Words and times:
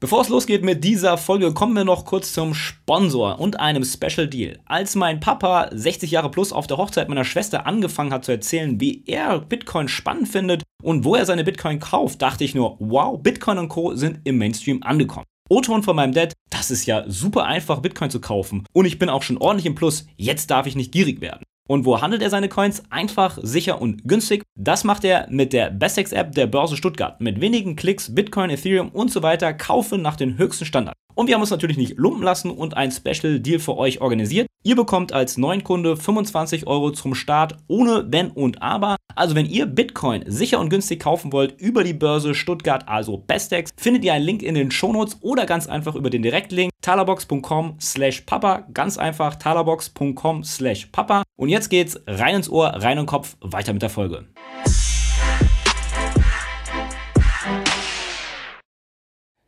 Bevor 0.00 0.20
es 0.20 0.28
losgeht 0.28 0.64
mit 0.64 0.84
dieser 0.84 1.18
Folge, 1.18 1.52
kommen 1.52 1.74
wir 1.74 1.82
noch 1.82 2.04
kurz 2.04 2.32
zum 2.32 2.54
Sponsor 2.54 3.40
und 3.40 3.58
einem 3.58 3.84
Special 3.84 4.28
Deal. 4.28 4.60
Als 4.64 4.94
mein 4.94 5.18
Papa 5.18 5.70
60 5.72 6.12
Jahre 6.12 6.30
plus 6.30 6.52
auf 6.52 6.68
der 6.68 6.76
Hochzeit 6.76 7.08
meiner 7.08 7.24
Schwester 7.24 7.66
angefangen 7.66 8.12
hat 8.12 8.24
zu 8.24 8.30
erzählen, 8.30 8.80
wie 8.80 9.02
er 9.06 9.40
Bitcoin 9.40 9.88
spannend 9.88 10.28
findet 10.28 10.62
und 10.84 11.04
wo 11.04 11.16
er 11.16 11.26
seine 11.26 11.42
Bitcoin 11.42 11.80
kauft, 11.80 12.22
dachte 12.22 12.44
ich 12.44 12.54
nur, 12.54 12.76
wow, 12.78 13.20
Bitcoin 13.20 13.58
und 13.58 13.70
Co. 13.70 13.96
sind 13.96 14.20
im 14.22 14.38
Mainstream 14.38 14.84
angekommen. 14.84 15.26
O-Ton 15.50 15.82
von 15.82 15.96
meinem 15.96 16.12
Dad, 16.12 16.32
das 16.48 16.70
ist 16.70 16.86
ja 16.86 17.02
super 17.08 17.46
einfach, 17.46 17.80
Bitcoin 17.80 18.10
zu 18.10 18.20
kaufen. 18.20 18.66
Und 18.72 18.84
ich 18.84 19.00
bin 19.00 19.08
auch 19.08 19.22
schon 19.22 19.38
ordentlich 19.38 19.66
im 19.66 19.74
Plus, 19.74 20.06
jetzt 20.16 20.52
darf 20.52 20.68
ich 20.68 20.76
nicht 20.76 20.92
gierig 20.92 21.20
werden. 21.20 21.42
Und 21.68 21.84
wo 21.84 22.00
handelt 22.00 22.22
er 22.22 22.30
seine 22.30 22.48
Coins? 22.48 22.82
Einfach, 22.88 23.38
sicher 23.42 23.80
und 23.80 24.08
günstig. 24.08 24.42
Das 24.56 24.84
macht 24.84 25.04
er 25.04 25.26
mit 25.28 25.52
der 25.52 25.70
Bestex-App 25.70 26.32
der 26.32 26.46
Börse 26.46 26.78
Stuttgart. 26.78 27.20
Mit 27.20 27.42
wenigen 27.42 27.76
Klicks 27.76 28.14
Bitcoin, 28.14 28.48
Ethereum 28.48 28.88
und 28.88 29.12
so 29.12 29.22
weiter 29.22 29.52
kaufen 29.52 30.00
nach 30.00 30.16
den 30.16 30.38
höchsten 30.38 30.64
Standards. 30.64 30.98
Und 31.18 31.26
wir 31.26 31.34
haben 31.34 31.40
uns 31.40 31.50
natürlich 31.50 31.76
nicht 31.76 31.98
lumpen 31.98 32.22
lassen 32.22 32.48
und 32.48 32.76
ein 32.76 32.92
Special 32.92 33.40
Deal 33.40 33.58
für 33.58 33.76
euch 33.76 34.00
organisiert. 34.00 34.46
Ihr 34.62 34.76
bekommt 34.76 35.12
als 35.12 35.36
neuen 35.36 35.64
Kunde 35.64 35.96
25 35.96 36.68
Euro 36.68 36.92
zum 36.92 37.16
Start 37.16 37.56
ohne 37.66 38.06
Wenn 38.08 38.30
und 38.30 38.62
Aber. 38.62 38.94
Also 39.16 39.34
wenn 39.34 39.46
ihr 39.46 39.66
Bitcoin 39.66 40.22
sicher 40.28 40.60
und 40.60 40.68
günstig 40.68 41.00
kaufen 41.00 41.32
wollt 41.32 41.60
über 41.60 41.82
die 41.82 41.92
Börse 41.92 42.36
Stuttgart, 42.36 42.86
also 42.86 43.16
Bestex, 43.16 43.72
findet 43.76 44.04
ihr 44.04 44.12
einen 44.12 44.26
Link 44.26 44.44
in 44.44 44.54
den 44.54 44.70
Shownotes 44.70 45.18
oder 45.20 45.44
ganz 45.44 45.66
einfach 45.66 45.96
über 45.96 46.08
den 46.08 46.22
Direktlink 46.22 46.70
talerbox.com 46.82 47.78
slash 47.80 48.20
papa. 48.20 48.68
Ganz 48.72 48.96
einfach 48.96 49.34
talerbox.com 49.34 50.44
slash 50.44 50.86
papa. 50.92 51.24
Und 51.34 51.48
jetzt 51.48 51.68
geht's 51.68 52.00
rein 52.06 52.36
ins 52.36 52.48
Ohr, 52.48 52.68
rein 52.68 52.92
in 52.92 52.98
den 52.98 53.06
Kopf, 53.06 53.36
weiter 53.40 53.72
mit 53.72 53.82
der 53.82 53.90
Folge. 53.90 54.28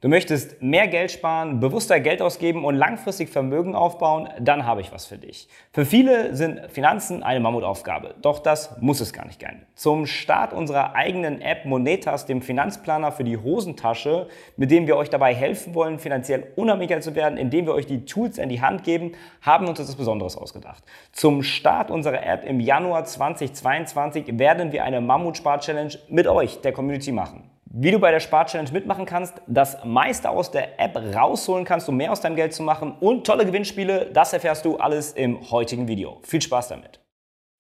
Du 0.03 0.09
möchtest 0.09 0.63
mehr 0.63 0.89
Geld 0.89 1.11
sparen, 1.11 1.61
bewusster 1.61 2.01
Geld 2.01 2.23
ausgeben 2.23 2.65
und 2.65 2.75
langfristig 2.75 3.29
Vermögen 3.29 3.75
aufbauen, 3.75 4.31
dann 4.41 4.65
habe 4.65 4.81
ich 4.81 4.93
was 4.93 5.05
für 5.05 5.19
dich. 5.19 5.47
Für 5.73 5.85
viele 5.85 6.35
sind 6.35 6.71
Finanzen 6.71 7.23
eine 7.23 7.39
Mammutaufgabe, 7.41 8.15
doch 8.23 8.39
das 8.39 8.81
muss 8.81 9.03
es 9.03 9.13
gar 9.13 9.27
nicht 9.27 9.43
sein. 9.43 9.67
Zum 9.75 10.07
Start 10.07 10.55
unserer 10.55 10.95
eigenen 10.95 11.43
App 11.43 11.67
Monetas, 11.67 12.25
dem 12.25 12.41
Finanzplaner 12.41 13.13
für 13.13 13.25
die 13.25 13.37
Hosentasche, 13.37 14.29
mit 14.57 14.71
dem 14.71 14.87
wir 14.87 14.97
euch 14.97 15.11
dabei 15.11 15.35
helfen 15.35 15.75
wollen, 15.75 15.99
finanziell 15.99 16.47
unabhängiger 16.57 17.03
zu 17.03 17.15
werden, 17.15 17.37
indem 17.37 17.67
wir 17.67 17.75
euch 17.75 17.87
die 17.87 18.07
Tools 18.07 18.39
in 18.39 18.49
die 18.49 18.63
Hand 18.63 18.85
geben, 18.85 19.13
haben 19.43 19.69
uns 19.69 19.81
etwas 19.81 19.97
Besonderes 19.97 20.35
ausgedacht. 20.35 20.83
Zum 21.13 21.43
Start 21.43 21.91
unserer 21.91 22.27
App 22.27 22.47
im 22.47 22.59
Januar 22.59 23.05
2022 23.05 24.39
werden 24.39 24.73
wir 24.73 24.83
eine 24.83 25.03
Mammutspar-Challenge 25.03 25.93
mit 26.09 26.27
euch, 26.27 26.63
der 26.63 26.73
Community, 26.73 27.13
machen. 27.13 27.50
Wie 27.73 27.93
du 27.93 28.01
bei 28.01 28.11
der 28.11 28.19
Spar-Challenge 28.19 28.73
mitmachen 28.73 29.07
kannst, 29.07 29.35
das 29.47 29.85
meiste 29.85 30.29
aus 30.29 30.51
der 30.51 30.81
App 30.81 30.97
rausholen 31.15 31.65
kannst, 31.65 31.89
um 31.89 31.97
mehr 31.97 32.11
aus 32.11 32.21
deinem 32.21 32.35
Geld 32.35 32.53
zu 32.53 32.65
machen 32.65 32.97
und 32.99 33.25
tolle 33.25 33.47
Gewinnspiele, 33.47 34.11
das 34.13 34.33
erfährst 34.33 34.65
du 34.65 34.79
alles 34.79 35.13
im 35.13 35.53
heutigen 35.53 35.87
Video. 35.87 36.19
Viel 36.25 36.43
Spaß 36.43 36.67
damit. 36.67 36.99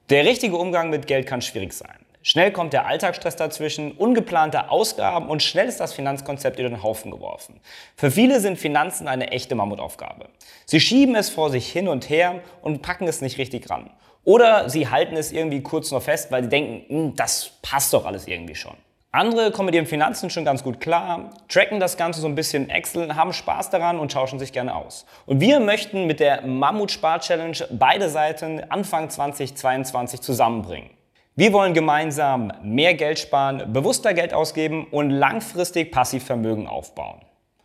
Der 0.08 0.24
richtige 0.24 0.56
Umgang 0.56 0.90
mit 0.90 1.06
Geld 1.06 1.28
kann 1.28 1.42
schwierig 1.42 1.72
sein. 1.72 2.04
Schnell 2.22 2.50
kommt 2.50 2.72
der 2.72 2.86
Alltagsstress 2.86 3.36
dazwischen, 3.36 3.92
ungeplante 3.92 4.68
Ausgaben 4.68 5.28
und 5.28 5.44
schnell 5.44 5.68
ist 5.68 5.78
das 5.78 5.92
Finanzkonzept 5.92 6.58
über 6.58 6.68
den 6.68 6.82
Haufen 6.82 7.12
geworfen. 7.12 7.60
Für 7.94 8.10
viele 8.10 8.40
sind 8.40 8.58
Finanzen 8.58 9.06
eine 9.06 9.30
echte 9.30 9.54
Mammutaufgabe. 9.54 10.26
Sie 10.66 10.80
schieben 10.80 11.14
es 11.14 11.30
vor 11.30 11.50
sich 11.50 11.70
hin 11.70 11.86
und 11.86 12.10
her 12.10 12.40
und 12.62 12.82
packen 12.82 13.06
es 13.06 13.20
nicht 13.20 13.38
richtig 13.38 13.70
ran. 13.70 13.90
Oder 14.24 14.68
sie 14.68 14.88
halten 14.88 15.16
es 15.16 15.30
irgendwie 15.30 15.62
kurz 15.62 15.92
noch 15.92 16.02
fest, 16.02 16.32
weil 16.32 16.42
sie 16.42 16.48
denken, 16.48 16.84
hm, 16.88 17.14
das 17.14 17.52
passt 17.62 17.92
doch 17.92 18.04
alles 18.06 18.26
irgendwie 18.26 18.56
schon. 18.56 18.74
Andere 19.12 19.50
kommen 19.50 19.66
mit 19.66 19.74
ihren 19.74 19.86
Finanzen 19.86 20.30
schon 20.30 20.44
ganz 20.44 20.62
gut 20.62 20.78
klar, 20.78 21.30
tracken 21.48 21.80
das 21.80 21.96
Ganze 21.96 22.20
so 22.20 22.28
ein 22.28 22.36
bisschen 22.36 22.70
Excel, 22.70 23.16
haben 23.16 23.32
Spaß 23.32 23.70
daran 23.70 23.98
und 23.98 24.12
tauschen 24.12 24.38
sich 24.38 24.52
gerne 24.52 24.72
aus. 24.72 25.04
Und 25.26 25.40
wir 25.40 25.58
möchten 25.58 26.06
mit 26.06 26.20
der 26.20 26.42
Mammut-Spar-Challenge 26.46 27.56
beide 27.72 28.08
Seiten 28.08 28.62
Anfang 28.70 29.10
2022 29.10 30.20
zusammenbringen. 30.20 30.90
Wir 31.34 31.52
wollen 31.52 31.74
gemeinsam 31.74 32.52
mehr 32.62 32.94
Geld 32.94 33.18
sparen, 33.18 33.72
bewusster 33.72 34.14
Geld 34.14 34.32
ausgeben 34.32 34.86
und 34.92 35.10
langfristig 35.10 35.90
Passivvermögen 35.90 36.68
aufbauen. 36.68 37.20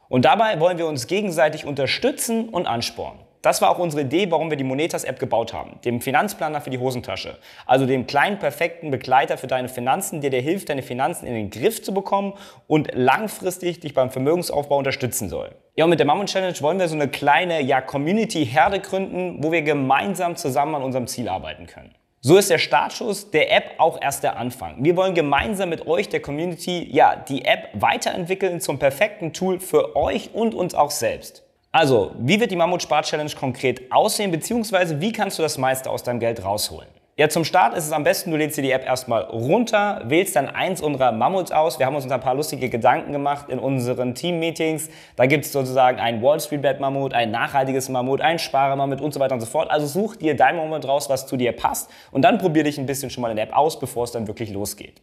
Und 0.09 0.25
dabei 0.25 0.59
wollen 0.59 0.79
wir 0.79 0.87
uns 0.87 1.05
gegenseitig 1.05 1.65
unterstützen 1.65 2.49
und 2.49 2.65
anspornen. 2.65 3.24
Das 3.45 3.61
war 3.61 3.69
auch 3.69 3.77
unsere 3.77 4.01
Idee, 4.01 4.31
warum 4.31 4.49
wir 4.49 4.57
die 4.57 4.63
Monetas-App 4.63 5.19
gebaut 5.19 5.53
haben. 5.53 5.79
Dem 5.85 6.01
Finanzplaner 6.01 6.61
für 6.61 6.71
die 6.71 6.79
Hosentasche. 6.79 7.37
Also 7.67 7.85
dem 7.85 8.07
kleinen, 8.07 8.39
perfekten 8.39 8.89
Begleiter 8.89 9.37
für 9.37 9.45
deine 9.45 9.69
Finanzen, 9.69 10.19
der 10.19 10.31
dir 10.31 10.41
hilft, 10.41 10.69
deine 10.69 10.81
Finanzen 10.81 11.27
in 11.27 11.35
den 11.35 11.51
Griff 11.51 11.83
zu 11.83 11.93
bekommen 11.93 12.33
und 12.65 12.89
langfristig 12.95 13.81
dich 13.81 13.93
beim 13.93 14.09
Vermögensaufbau 14.09 14.79
unterstützen 14.79 15.29
soll. 15.29 15.51
Ja, 15.75 15.83
und 15.83 15.91
mit 15.91 15.99
der 15.99 16.07
Mammon 16.07 16.25
Challenge 16.25 16.59
wollen 16.61 16.79
wir 16.79 16.87
so 16.87 16.95
eine 16.95 17.07
kleine 17.07 17.61
ja, 17.61 17.81
Community-Herde 17.81 18.79
gründen, 18.79 19.43
wo 19.43 19.51
wir 19.51 19.61
gemeinsam 19.61 20.35
zusammen 20.35 20.73
an 20.73 20.81
unserem 20.81 21.05
Ziel 21.05 21.29
arbeiten 21.29 21.67
können. 21.67 21.93
So 22.21 22.37
ist 22.37 22.49
der 22.49 22.57
Startschuss 22.57 23.29
der 23.29 23.55
App 23.55 23.73
auch 23.77 24.01
erst 24.01 24.23
der 24.23 24.37
Anfang. 24.37 24.83
Wir 24.83 24.95
wollen 24.95 25.13
gemeinsam 25.13 25.69
mit 25.69 25.85
euch, 25.85 26.09
der 26.09 26.19
Community, 26.19 26.89
ja, 26.91 27.15
die 27.15 27.45
App 27.45 27.69
weiterentwickeln 27.73 28.59
zum 28.59 28.79
perfekten 28.79 29.33
Tool 29.33 29.59
für 29.59 29.95
euch 29.95 30.31
und 30.33 30.55
uns 30.55 30.73
auch 30.73 30.89
selbst. 30.89 31.44
Also, 31.75 32.11
wie 32.17 32.39
wird 32.39 32.51
die 32.51 32.55
Mammut-Spar-Challenge 32.55 33.31
konkret 33.31 33.91
aussehen, 33.91 34.31
beziehungsweise 34.31 35.01
wie 35.01 35.11
kannst 35.11 35.37
du 35.37 35.43
das 35.43 35.57
meiste 35.57 35.89
aus 35.89 36.03
deinem 36.03 36.21
Geld 36.21 36.41
rausholen? 36.41 36.87
Ja, 37.17 37.29
zum 37.29 37.45
Start 37.45 37.77
ist 37.77 37.85
es 37.85 37.93
am 37.93 38.03
besten, 38.03 38.31
du 38.31 38.35
lädst 38.35 38.57
dir 38.57 38.61
die 38.61 38.71
App 38.71 38.85
erstmal 38.85 39.21
runter, 39.21 40.01
wählst 40.03 40.35
dann 40.35 40.49
eins 40.49 40.81
unserer 40.81 41.13
Mammuts 41.13 41.49
aus. 41.49 41.79
Wir 41.79 41.85
haben 41.85 41.95
uns 41.95 42.11
ein 42.11 42.19
paar 42.19 42.35
lustige 42.35 42.67
Gedanken 42.67 43.13
gemacht 43.13 43.47
in 43.47 43.57
unseren 43.57 44.15
Team-Meetings. 44.15 44.89
Da 45.15 45.25
gibt 45.25 45.45
es 45.45 45.53
sozusagen 45.53 45.97
ein 45.97 46.21
Wall 46.21 46.41
Street 46.41 46.61
Bet 46.61 46.81
Mammut, 46.81 47.13
ein 47.13 47.31
nachhaltiges 47.31 47.87
Mammut, 47.87 48.19
ein 48.19 48.37
Sparer-Mammut 48.37 48.99
und 48.99 49.13
so 49.13 49.21
weiter 49.21 49.33
und 49.33 49.39
so 49.39 49.45
fort. 49.45 49.71
Also 49.71 49.87
such 49.87 50.17
dir 50.17 50.35
dein 50.35 50.57
Mammut 50.57 50.85
raus, 50.85 51.09
was 51.09 51.25
zu 51.25 51.37
dir 51.37 51.53
passt 51.53 51.89
und 52.11 52.23
dann 52.23 52.37
probier 52.37 52.65
dich 52.65 52.77
ein 52.77 52.85
bisschen 52.85 53.09
schon 53.09 53.21
mal 53.21 53.29
in 53.29 53.37
der 53.37 53.45
App 53.45 53.55
aus, 53.55 53.79
bevor 53.79 54.03
es 54.03 54.11
dann 54.11 54.27
wirklich 54.27 54.51
losgeht. 54.51 55.01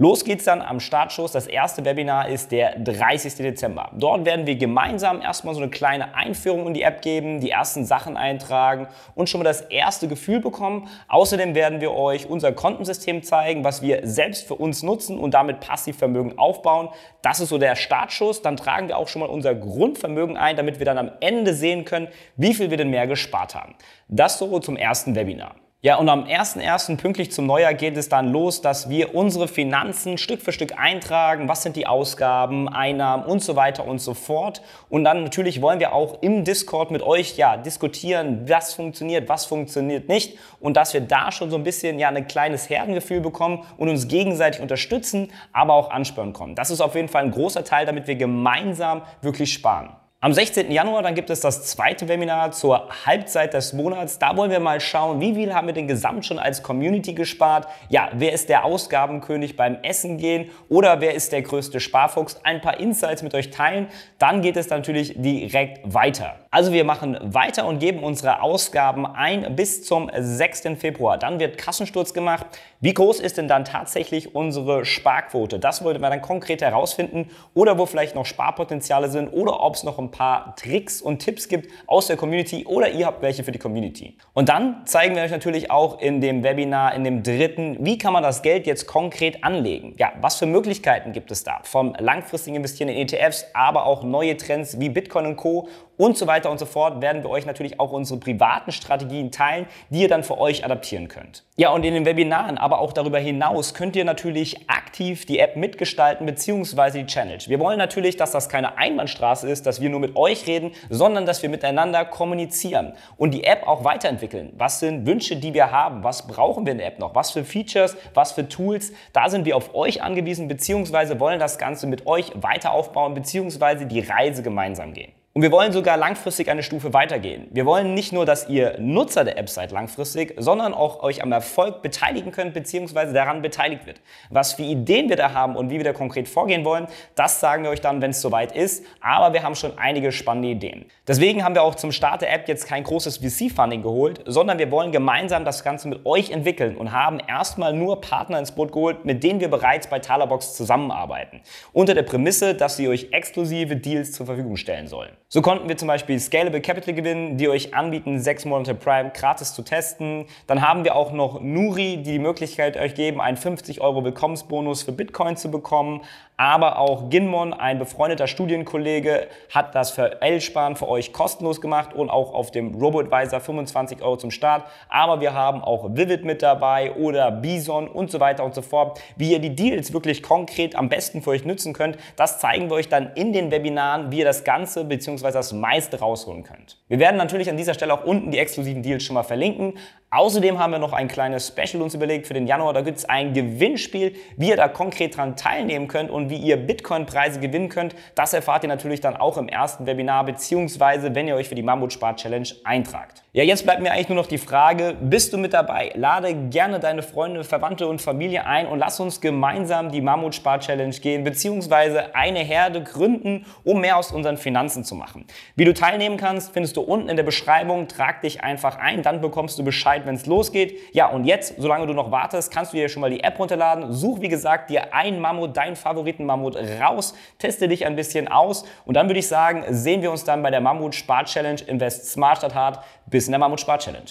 Los 0.00 0.24
geht's 0.24 0.44
dann 0.44 0.62
am 0.62 0.78
Startschuss. 0.78 1.32
Das 1.32 1.48
erste 1.48 1.84
Webinar 1.84 2.28
ist 2.28 2.52
der 2.52 2.78
30. 2.78 3.34
Dezember. 3.34 3.90
Dort 3.96 4.24
werden 4.24 4.46
wir 4.46 4.54
gemeinsam 4.54 5.20
erstmal 5.20 5.56
so 5.56 5.60
eine 5.60 5.70
kleine 5.70 6.14
Einführung 6.14 6.68
in 6.68 6.74
die 6.74 6.82
App 6.82 7.02
geben, 7.02 7.40
die 7.40 7.50
ersten 7.50 7.84
Sachen 7.84 8.16
eintragen 8.16 8.86
und 9.16 9.28
schon 9.28 9.40
mal 9.40 9.44
das 9.44 9.62
erste 9.62 10.06
Gefühl 10.06 10.38
bekommen. 10.38 10.88
Außerdem 11.08 11.47
werden 11.54 11.80
wir 11.80 11.92
euch 11.92 12.28
unser 12.28 12.52
Kontensystem 12.52 13.22
zeigen, 13.22 13.64
was 13.64 13.82
wir 13.82 14.00
selbst 14.06 14.46
für 14.46 14.54
uns 14.54 14.82
nutzen 14.82 15.18
und 15.18 15.34
damit 15.34 15.60
Passivvermögen 15.60 16.38
aufbauen. 16.38 16.88
Das 17.22 17.40
ist 17.40 17.50
so 17.50 17.58
der 17.58 17.76
Startschuss. 17.76 18.42
Dann 18.42 18.56
tragen 18.56 18.88
wir 18.88 18.96
auch 18.96 19.08
schon 19.08 19.20
mal 19.20 19.28
unser 19.28 19.54
Grundvermögen 19.54 20.36
ein, 20.36 20.56
damit 20.56 20.78
wir 20.78 20.86
dann 20.86 20.98
am 20.98 21.10
Ende 21.20 21.54
sehen 21.54 21.84
können, 21.84 22.08
wie 22.36 22.54
viel 22.54 22.70
wir 22.70 22.76
denn 22.76 22.90
mehr 22.90 23.06
gespart 23.06 23.54
haben. 23.54 23.74
Das 24.08 24.38
so 24.38 24.58
zum 24.58 24.76
ersten 24.76 25.14
Webinar. 25.14 25.56
Ja, 25.80 25.94
und 25.94 26.08
am 26.08 26.24
1.1. 26.24 26.96
pünktlich 26.96 27.30
zum 27.30 27.46
Neujahr 27.46 27.72
geht 27.72 27.96
es 27.96 28.08
dann 28.08 28.32
los, 28.32 28.60
dass 28.60 28.88
wir 28.88 29.14
unsere 29.14 29.46
Finanzen 29.46 30.18
Stück 30.18 30.42
für 30.42 30.50
Stück 30.50 30.76
eintragen. 30.76 31.48
Was 31.48 31.62
sind 31.62 31.76
die 31.76 31.86
Ausgaben, 31.86 32.68
Einnahmen 32.68 33.24
und 33.24 33.44
so 33.44 33.54
weiter 33.54 33.86
und 33.86 34.00
so 34.00 34.12
fort. 34.12 34.60
Und 34.88 35.04
dann 35.04 35.22
natürlich 35.22 35.62
wollen 35.62 35.78
wir 35.78 35.92
auch 35.92 36.20
im 36.20 36.42
Discord 36.42 36.90
mit 36.90 37.00
euch 37.00 37.36
ja 37.36 37.56
diskutieren, 37.56 38.48
was 38.48 38.74
funktioniert, 38.74 39.28
was 39.28 39.44
funktioniert 39.44 40.08
nicht. 40.08 40.36
Und 40.58 40.76
dass 40.76 40.94
wir 40.94 41.00
da 41.00 41.30
schon 41.30 41.48
so 41.48 41.56
ein 41.56 41.62
bisschen 41.62 42.00
ja 42.00 42.08
ein 42.08 42.26
kleines 42.26 42.68
Herdengefühl 42.68 43.20
bekommen 43.20 43.64
und 43.76 43.88
uns 43.88 44.08
gegenseitig 44.08 44.60
unterstützen, 44.60 45.30
aber 45.52 45.74
auch 45.74 45.92
anspüren 45.92 46.32
können. 46.32 46.56
Das 46.56 46.72
ist 46.72 46.80
auf 46.80 46.96
jeden 46.96 47.06
Fall 47.06 47.22
ein 47.22 47.30
großer 47.30 47.62
Teil, 47.62 47.86
damit 47.86 48.08
wir 48.08 48.16
gemeinsam 48.16 49.02
wirklich 49.22 49.52
sparen. 49.52 49.90
Am 50.20 50.32
16. 50.32 50.72
Januar 50.72 51.04
dann 51.04 51.14
gibt 51.14 51.30
es 51.30 51.38
das 51.38 51.64
zweite 51.66 52.08
Webinar 52.08 52.50
zur 52.50 52.88
Halbzeit 53.06 53.54
des 53.54 53.72
Monats. 53.72 54.18
Da 54.18 54.36
wollen 54.36 54.50
wir 54.50 54.58
mal 54.58 54.80
schauen, 54.80 55.20
wie 55.20 55.32
viel 55.32 55.54
haben 55.54 55.68
wir 55.68 55.74
denn 55.74 55.86
gesamt 55.86 56.26
schon 56.26 56.40
als 56.40 56.64
Community 56.64 57.12
gespart? 57.12 57.68
Ja, 57.88 58.10
wer 58.14 58.32
ist 58.32 58.48
der 58.48 58.64
Ausgabenkönig 58.64 59.56
beim 59.56 59.76
Essen 59.84 60.18
gehen 60.18 60.50
oder 60.68 61.00
wer 61.00 61.14
ist 61.14 61.30
der 61.30 61.42
größte 61.42 61.78
Sparfuchs? 61.78 62.40
Ein 62.42 62.60
paar 62.60 62.80
Insights 62.80 63.22
mit 63.22 63.32
euch 63.32 63.50
teilen. 63.50 63.86
Dann 64.18 64.42
geht 64.42 64.56
es 64.56 64.68
natürlich 64.70 65.14
direkt 65.16 65.94
weiter. 65.94 66.34
Also 66.50 66.72
wir 66.72 66.82
machen 66.82 67.16
weiter 67.22 67.66
und 67.66 67.78
geben 67.78 68.02
unsere 68.02 68.42
Ausgaben 68.42 69.06
ein 69.06 69.54
bis 69.54 69.84
zum 69.84 70.10
6. 70.18 70.62
Februar. 70.80 71.16
Dann 71.18 71.38
wird 71.38 71.58
Kassensturz 71.58 72.12
gemacht. 72.12 72.46
Wie 72.80 72.94
groß 72.94 73.20
ist 73.20 73.36
denn 73.36 73.46
dann 73.46 73.64
tatsächlich 73.64 74.34
unsere 74.34 74.84
Sparquote? 74.84 75.60
Das 75.60 75.84
wollten 75.84 76.00
wir 76.00 76.10
dann 76.10 76.22
konkret 76.22 76.60
herausfinden 76.60 77.30
oder 77.54 77.78
wo 77.78 77.86
vielleicht 77.86 78.16
noch 78.16 78.26
Sparpotenziale 78.26 79.10
sind 79.10 79.28
oder 79.28 79.60
ob 79.60 79.76
es 79.76 79.84
noch 79.84 79.98
ein 79.98 80.07
ein 80.08 80.10
paar 80.10 80.56
Tricks 80.56 81.00
und 81.00 81.18
Tipps 81.18 81.48
gibt 81.48 81.70
aus 81.86 82.06
der 82.06 82.16
Community 82.16 82.64
oder 82.66 82.90
ihr 82.90 83.06
habt 83.06 83.22
welche 83.22 83.44
für 83.44 83.52
die 83.52 83.58
Community. 83.58 84.16
Und 84.32 84.48
dann 84.48 84.86
zeigen 84.86 85.14
wir 85.14 85.22
euch 85.22 85.30
natürlich 85.30 85.70
auch 85.70 86.00
in 86.00 86.20
dem 86.20 86.42
Webinar, 86.42 86.94
in 86.94 87.04
dem 87.04 87.22
dritten, 87.22 87.76
wie 87.80 87.98
kann 87.98 88.12
man 88.12 88.22
das 88.22 88.42
Geld 88.42 88.66
jetzt 88.66 88.86
konkret 88.86 89.44
anlegen? 89.44 89.94
Ja, 89.98 90.12
was 90.20 90.36
für 90.36 90.46
Möglichkeiten 90.46 91.12
gibt 91.12 91.30
es 91.30 91.44
da? 91.44 91.60
Vom 91.62 91.94
langfristigen 91.98 92.56
Investieren 92.56 92.88
in 92.88 92.96
ETFs, 92.96 93.46
aber 93.54 93.86
auch 93.86 94.02
neue 94.02 94.36
Trends 94.36 94.80
wie 94.80 94.88
Bitcoin 94.88 95.26
und 95.26 95.36
Co 95.36 95.68
und 95.98 96.16
so 96.16 96.26
weiter 96.26 96.50
und 96.50 96.58
so 96.58 96.64
fort 96.64 97.02
werden 97.02 97.22
wir 97.22 97.28
euch 97.28 97.44
natürlich 97.44 97.78
auch 97.78 97.92
unsere 97.92 98.18
privaten 98.18 98.72
Strategien 98.72 99.30
teilen, 99.30 99.66
die 99.90 100.00
ihr 100.00 100.08
dann 100.08 100.24
für 100.24 100.38
euch 100.38 100.64
adaptieren 100.64 101.08
könnt. 101.08 101.44
Ja, 101.56 101.70
und 101.70 101.84
in 101.84 101.92
den 101.92 102.06
Webinaren, 102.06 102.56
aber 102.56 102.78
auch 102.78 102.92
darüber 102.92 103.18
hinaus 103.18 103.74
könnt 103.74 103.96
ihr 103.96 104.04
natürlich 104.04 104.70
aktiv 104.70 105.26
die 105.26 105.40
App 105.40 105.56
mitgestalten 105.56 106.24
bzw. 106.24 107.00
die 107.00 107.06
Challenge. 107.06 107.42
Wir 107.46 107.58
wollen 107.58 107.78
natürlich, 107.78 108.16
dass 108.16 108.30
das 108.30 108.48
keine 108.48 108.78
Einbahnstraße 108.78 109.48
ist, 109.48 109.66
dass 109.66 109.80
wir 109.80 109.90
nur 109.90 110.00
mit 110.00 110.16
euch 110.16 110.46
reden, 110.46 110.70
sondern 110.88 111.26
dass 111.26 111.42
wir 111.42 111.50
miteinander 111.50 112.04
kommunizieren 112.04 112.92
und 113.16 113.34
die 113.34 113.42
App 113.42 113.66
auch 113.66 113.82
weiterentwickeln. 113.82 114.52
Was 114.56 114.78
sind 114.78 115.04
Wünsche, 115.04 115.36
die 115.36 115.52
wir 115.52 115.72
haben? 115.72 116.04
Was 116.04 116.28
brauchen 116.28 116.64
wir 116.64 116.72
in 116.72 116.78
der 116.78 116.86
App 116.86 117.00
noch? 117.00 117.16
Was 117.16 117.32
für 117.32 117.44
Features? 117.44 117.96
Was 118.14 118.32
für 118.32 118.48
Tools? 118.48 118.92
Da 119.12 119.28
sind 119.28 119.44
wir 119.44 119.56
auf 119.56 119.74
euch 119.74 120.00
angewiesen 120.00 120.46
bzw. 120.46 121.18
wollen 121.18 121.40
das 121.40 121.58
Ganze 121.58 121.88
mit 121.88 122.06
euch 122.06 122.30
weiter 122.40 122.70
aufbauen 122.70 123.14
bzw. 123.14 123.86
die 123.86 124.00
Reise 124.00 124.44
gemeinsam 124.44 124.92
gehen. 124.92 125.17
Und 125.34 125.42
wir 125.42 125.52
wollen 125.52 125.72
sogar 125.72 125.96
langfristig 125.96 126.50
eine 126.50 126.64
Stufe 126.64 126.92
weitergehen. 126.94 127.46
Wir 127.52 127.64
wollen 127.64 127.94
nicht 127.94 128.12
nur, 128.12 128.26
dass 128.26 128.48
ihr 128.48 128.76
Nutzer 128.80 129.24
der 129.24 129.38
App 129.38 129.48
seid 129.48 129.70
langfristig, 129.70 130.34
sondern 130.38 130.74
auch 130.74 131.02
euch 131.02 131.22
am 131.22 131.30
Erfolg 131.30 131.80
beteiligen 131.82 132.32
könnt 132.32 132.54
bzw. 132.54 133.12
daran 133.12 133.40
beteiligt 133.40 133.86
wird. 133.86 134.00
Was 134.30 134.54
für 134.54 134.62
Ideen 134.62 135.08
wir 135.08 135.16
da 135.16 135.34
haben 135.34 135.54
und 135.54 135.70
wie 135.70 135.76
wir 135.76 135.84
da 135.84 135.92
konkret 135.92 136.28
vorgehen 136.28 136.64
wollen, 136.64 136.88
das 137.14 137.38
sagen 137.38 137.62
wir 137.62 137.70
euch 137.70 137.80
dann, 137.82 138.02
wenn 138.02 138.10
es 138.10 138.20
soweit 138.20 138.50
ist. 138.50 138.84
Aber 139.00 139.32
wir 139.32 139.44
haben 139.44 139.54
schon 139.54 139.78
einige 139.78 140.10
spannende 140.10 140.48
Ideen. 140.48 140.86
Deswegen 141.06 141.44
haben 141.44 141.54
wir 141.54 141.62
auch 141.62 141.76
zum 141.76 141.92
Start 141.92 142.22
der 142.22 142.32
App 142.32 142.48
jetzt 142.48 142.66
kein 142.66 142.82
großes 142.82 143.18
VC-Funding 143.18 143.82
geholt, 143.82 144.22
sondern 144.26 144.58
wir 144.58 144.70
wollen 144.72 144.92
gemeinsam 144.92 145.44
das 145.44 145.62
Ganze 145.62 145.88
mit 145.88 146.04
euch 146.04 146.30
entwickeln 146.30 146.76
und 146.76 146.90
haben 146.90 147.20
erstmal 147.20 147.74
nur 147.74 148.00
Partner 148.00 148.40
ins 148.40 148.52
Boot 148.52 148.72
geholt, 148.72 149.04
mit 149.04 149.22
denen 149.22 149.38
wir 149.38 149.50
bereits 149.50 149.86
bei 149.86 150.00
Talerbox 150.00 150.56
zusammenarbeiten. 150.56 151.42
Unter 151.72 151.94
der 151.94 152.02
Prämisse, 152.02 152.54
dass 152.54 152.76
sie 152.76 152.88
euch 152.88 153.08
exklusive 153.12 153.76
Deals 153.76 154.10
zur 154.12 154.26
Verfügung 154.26 154.56
stellen 154.56 154.88
sollen. 154.88 155.12
So 155.30 155.42
konnten 155.42 155.68
wir 155.68 155.76
zum 155.76 155.88
Beispiel 155.88 156.18
Scalable 156.18 156.62
Capital 156.62 156.94
gewinnen, 156.94 157.36
die 157.36 157.50
euch 157.50 157.74
anbieten, 157.74 158.18
sechs 158.18 158.46
Monate 158.46 158.74
Prime 158.74 159.10
gratis 159.10 159.52
zu 159.52 159.60
testen. 159.60 160.24
Dann 160.46 160.66
haben 160.66 160.84
wir 160.84 160.96
auch 160.96 161.12
noch 161.12 161.42
Nuri, 161.42 161.98
die 161.98 162.12
die 162.12 162.18
Möglichkeit 162.18 162.78
euch 162.78 162.94
geben, 162.94 163.20
einen 163.20 163.36
50 163.36 163.82
Euro 163.82 164.04
Willkommensbonus 164.04 164.84
für 164.84 164.92
Bitcoin 164.92 165.36
zu 165.36 165.50
bekommen 165.50 166.00
aber 166.38 166.78
auch 166.78 167.10
Ginmon, 167.10 167.52
ein 167.52 167.80
befreundeter 167.80 168.28
Studienkollege, 168.28 169.26
hat 169.52 169.74
das 169.74 169.90
für 169.90 170.22
L-Sparen 170.22 170.76
für 170.76 170.88
euch 170.88 171.12
kostenlos 171.12 171.60
gemacht 171.60 171.94
und 171.94 172.10
auch 172.10 172.32
auf 172.32 172.52
dem 172.52 172.76
RoboAdvisor 172.76 173.40
25 173.40 174.02
Euro 174.02 174.16
zum 174.16 174.30
Start. 174.30 174.64
Aber 174.88 175.20
wir 175.20 175.34
haben 175.34 175.62
auch 175.62 175.96
Vivid 175.96 176.24
mit 176.24 176.40
dabei 176.40 176.94
oder 176.94 177.32
Bison 177.32 177.88
und 177.88 178.12
so 178.12 178.20
weiter 178.20 178.44
und 178.44 178.54
so 178.54 178.62
fort. 178.62 179.00
Wie 179.16 179.32
ihr 179.32 179.40
die 179.40 179.56
Deals 179.56 179.92
wirklich 179.92 180.22
konkret 180.22 180.76
am 180.76 180.88
besten 180.88 181.22
für 181.22 181.30
euch 181.30 181.44
nutzen 181.44 181.72
könnt, 181.72 181.98
das 182.14 182.38
zeigen 182.38 182.70
wir 182.70 182.76
euch 182.76 182.88
dann 182.88 183.10
in 183.16 183.32
den 183.32 183.50
Webinaren, 183.50 184.12
wie 184.12 184.20
ihr 184.20 184.24
das 184.24 184.44
Ganze 184.44 184.84
bzw. 184.84 185.32
das 185.32 185.52
meiste 185.52 185.98
rausholen 185.98 186.44
könnt. 186.44 186.78
Wir 186.86 187.00
werden 187.00 187.16
natürlich 187.16 187.50
an 187.50 187.56
dieser 187.56 187.74
Stelle 187.74 187.92
auch 187.92 188.04
unten 188.04 188.30
die 188.30 188.38
exklusiven 188.38 188.84
Deals 188.84 189.02
schon 189.02 189.14
mal 189.14 189.24
verlinken. 189.24 189.74
Außerdem 190.10 190.58
haben 190.58 190.70
wir 190.70 190.78
noch 190.78 190.94
ein 190.94 191.06
kleines 191.06 191.48
Special 191.48 191.82
uns 191.82 191.94
überlegt 191.94 192.26
für 192.26 192.32
den 192.32 192.46
Januar. 192.46 192.72
Da 192.72 192.80
gibt 192.80 192.96
es 192.96 193.04
ein 193.04 193.34
Gewinnspiel, 193.34 194.14
wie 194.38 194.48
ihr 194.48 194.56
da 194.56 194.66
konkret 194.66 195.14
dran 195.14 195.36
teilnehmen 195.36 195.86
könnt 195.86 196.10
und 196.10 196.30
wie 196.30 196.38
ihr 196.38 196.56
Bitcoin-Preise 196.56 197.40
gewinnen 197.40 197.68
könnt. 197.68 197.94
Das 198.14 198.32
erfahrt 198.32 198.62
ihr 198.62 198.70
natürlich 198.70 199.02
dann 199.02 199.18
auch 199.18 199.36
im 199.36 199.48
ersten 199.48 199.84
Webinar, 199.84 200.24
beziehungsweise 200.24 201.14
wenn 201.14 201.28
ihr 201.28 201.34
euch 201.34 201.50
für 201.50 201.54
die 201.54 201.62
Mammut 201.62 201.92
Spar 201.92 202.16
Challenge 202.16 202.48
eintragt. 202.64 203.22
Ja, 203.34 203.44
jetzt 203.44 203.64
bleibt 203.64 203.82
mir 203.82 203.92
eigentlich 203.92 204.08
nur 204.08 204.16
noch 204.16 204.26
die 204.26 204.38
Frage, 204.38 204.96
bist 204.98 205.34
du 205.34 205.38
mit 205.38 205.52
dabei? 205.52 205.92
Lade 205.94 206.34
gerne 206.34 206.80
deine 206.80 207.02
Freunde, 207.02 207.44
Verwandte 207.44 207.86
und 207.86 208.00
Familie 208.00 208.46
ein 208.46 208.66
und 208.66 208.78
lass 208.78 208.98
uns 209.00 209.20
gemeinsam 209.20 209.92
die 209.92 210.00
Mammut 210.00 210.34
Spar 210.34 210.58
Challenge 210.60 210.96
gehen, 210.96 211.22
beziehungsweise 211.22 212.14
eine 212.14 212.38
Herde 212.38 212.82
gründen, 212.82 213.44
um 213.62 213.82
mehr 213.82 213.98
aus 213.98 214.10
unseren 214.10 214.38
Finanzen 214.38 214.84
zu 214.84 214.94
machen. 214.94 215.26
Wie 215.54 215.66
du 215.66 215.74
teilnehmen 215.74 216.16
kannst, 216.16 216.54
findest 216.54 216.78
du 216.78 216.80
unten 216.80 217.10
in 217.10 217.16
der 217.16 217.24
Beschreibung. 217.24 217.88
Trag 217.88 218.22
dich 218.22 218.42
einfach 218.42 218.78
ein, 218.78 219.02
dann 219.02 219.20
bekommst 219.20 219.58
du 219.58 219.64
Bescheid 219.64 219.97
Bescheid, 219.98 220.06
wenn 220.06 220.14
es 220.14 220.26
losgeht. 220.26 220.78
Ja, 220.92 221.08
und 221.08 221.24
jetzt, 221.24 221.54
solange 221.58 221.86
du 221.86 221.92
noch 221.92 222.10
wartest, 222.10 222.52
kannst 222.52 222.72
du 222.72 222.76
dir 222.76 222.88
schon 222.88 223.00
mal 223.00 223.10
die 223.10 223.20
App 223.20 223.38
runterladen. 223.38 223.92
Such, 223.92 224.20
wie 224.20 224.28
gesagt, 224.28 224.70
dir 224.70 224.94
einen 224.94 225.20
Mammut, 225.20 225.56
deinen 225.56 225.76
Favoriten-Mammut 225.76 226.56
raus, 226.56 227.14
teste 227.38 227.68
dich 227.68 227.86
ein 227.86 227.96
bisschen 227.96 228.28
aus 228.28 228.64
und 228.84 228.94
dann 228.94 229.08
würde 229.08 229.20
ich 229.20 229.28
sagen, 229.28 229.64
sehen 229.70 230.02
wir 230.02 230.10
uns 230.10 230.24
dann 230.24 230.42
bei 230.42 230.50
der 230.50 230.60
Mammut-Spar-Challenge 230.60 231.62
Invest 231.66 232.10
Smart 232.10 232.38
Stadt 232.38 232.54
Hart. 232.54 232.84
Bis 233.06 233.26
in 233.26 233.32
der 233.32 233.38
Mammut-Spar-Challenge. 233.38 234.10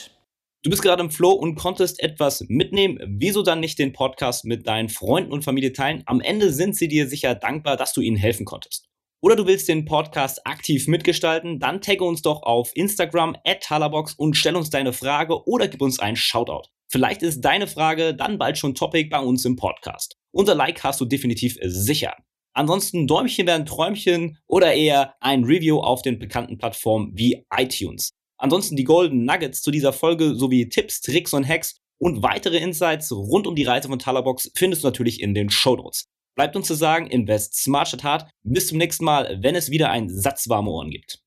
Du 0.64 0.72
bist 0.72 0.82
gerade 0.82 1.04
im 1.04 1.12
Flow 1.12 1.32
und 1.32 1.56
konntest 1.56 2.02
etwas 2.02 2.44
mitnehmen. 2.48 3.00
Wieso 3.06 3.44
dann 3.44 3.60
nicht 3.60 3.80
den 3.80 3.94
Podcast 3.94 4.44
mit 4.44 4.68
deinen 4.68 4.90
Freunden 4.90 5.32
und 5.32 5.44
Familie 5.44 5.72
teilen? 5.72 6.04
Am 6.08 6.20
Ende 6.20 6.52
sind 6.52 6.76
sie 6.76 6.88
dir 6.88 7.08
sicher 7.08 7.36
dankbar, 7.36 7.78
dass 7.78 7.94
du 7.94 8.02
ihnen 8.02 8.18
helfen 8.18 8.46
konntest 8.46 8.87
oder 9.22 9.36
du 9.36 9.48
willst 9.48 9.68
den 9.68 9.86
Podcast 9.86 10.46
aktiv 10.46 10.88
mitgestalten, 10.88 11.60
dann 11.60 11.82
tagge 11.82 12.04
uns 12.04 12.22
doch 12.22 12.44
auf 12.44 12.72
Instagram 12.76 13.36
at 13.46 13.62
Talabox 13.62 14.14
und 14.14 14.36
stell 14.36 14.56
uns 14.56 14.70
deine 14.70 14.94
Frage 14.94 15.48
oder 15.48 15.68
gib 15.68 15.82
uns 15.82 16.00
einen 16.00 16.16
Shoutout. 16.16 16.70
Vielleicht 16.90 17.22
ist 17.24 17.42
deine 17.42 17.68
Frage 17.68 18.16
dann 18.16 18.38
bald 18.38 18.58
schon 18.58 18.76
Topic 18.76 19.10
bei 19.10 19.20
uns 19.20 19.44
im 19.46 19.56
Podcast. 19.56 20.16
Unser 20.32 20.56
Like 20.56 20.84
hast 20.84 21.02
du 21.02 21.06
definitiv 21.06 21.58
sicher. 21.62 22.16
Ansonsten 22.54 23.08
Däumchen 23.08 23.46
werden 23.46 23.66
Träumchen 23.66 24.38
oder 24.48 24.74
eher 24.74 25.16
ein 25.20 25.44
Review 25.44 25.80
auf 25.80 26.02
den 26.02 26.18
bekannten 26.18 26.58
Plattformen 26.58 27.12
wie 27.14 27.46
iTunes. 27.56 28.12
Ansonsten 28.38 28.76
die 28.76 28.84
Golden 28.84 29.26
Nuggets 29.26 29.62
zu 29.62 29.72
dieser 29.72 29.94
Folge 29.94 30.36
sowie 30.36 30.70
Tipps, 30.70 31.02
Tricks 31.02 31.34
und 31.34 31.48
Hacks 31.48 31.80
und 32.00 32.24
weitere 32.24 32.58
Insights 32.58 33.12
rund 33.12 33.48
um 33.48 33.56
die 33.56 33.64
Reise 33.64 33.88
von 33.88 34.00
Talabox 34.00 34.52
findest 34.56 34.84
du 34.84 34.88
natürlich 34.88 35.22
in 35.22 35.34
den 35.34 35.50
Show 35.50 35.76
Notes. 35.76 36.08
Bleibt 36.38 36.56
uns 36.56 36.68
zu 36.68 36.76
sagen, 36.76 37.08
invest 37.08 37.56
smart 37.56 37.88
statt 37.88 38.04
hart. 38.04 38.30
Bis 38.44 38.68
zum 38.68 38.78
nächsten 38.78 39.04
Mal, 39.04 39.40
wenn 39.42 39.56
es 39.56 39.72
wieder 39.72 39.90
einen 39.90 40.08
Satz 40.08 40.48
warme 40.48 40.70
Ohren 40.70 40.92
gibt. 40.92 41.20